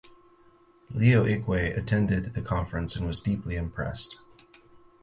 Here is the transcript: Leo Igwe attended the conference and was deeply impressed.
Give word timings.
Leo 0.89 1.25
Igwe 1.25 1.77
attended 1.77 2.33
the 2.33 2.41
conference 2.41 2.95
and 2.95 3.05
was 3.05 3.19
deeply 3.19 3.55
impressed. 3.55 4.17